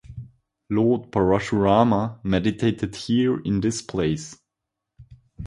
[0.67, 4.41] Lord Parashurama meditated here in this place.